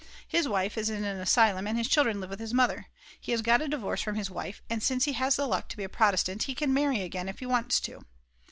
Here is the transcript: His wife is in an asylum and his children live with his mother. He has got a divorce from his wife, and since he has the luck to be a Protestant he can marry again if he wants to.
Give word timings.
His 0.27 0.47
wife 0.47 0.79
is 0.79 0.89
in 0.89 1.03
an 1.03 1.19
asylum 1.19 1.67
and 1.67 1.77
his 1.77 1.87
children 1.87 2.19
live 2.19 2.31
with 2.31 2.39
his 2.39 2.55
mother. 2.55 2.87
He 3.19 3.33
has 3.33 3.43
got 3.43 3.61
a 3.61 3.67
divorce 3.67 4.01
from 4.01 4.15
his 4.15 4.31
wife, 4.31 4.59
and 4.67 4.81
since 4.81 5.05
he 5.05 5.13
has 5.13 5.35
the 5.35 5.45
luck 5.45 5.69
to 5.69 5.77
be 5.77 5.83
a 5.83 5.89
Protestant 5.89 6.41
he 6.41 6.55
can 6.55 6.73
marry 6.73 7.01
again 7.01 7.29
if 7.29 7.37
he 7.37 7.45
wants 7.45 7.79
to. 7.81 8.01